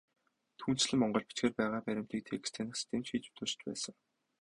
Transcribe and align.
Түүнчлэн, 0.59 0.99
монгол 0.99 1.25
бичгээр 1.27 1.53
байгаа 1.57 1.81
баримтыг 1.85 2.21
текст 2.29 2.53
таних 2.57 2.75
систем 2.77 3.01
ч 3.05 3.07
хийж 3.09 3.25
туршиж 3.35 3.61
байсан. 3.67 3.95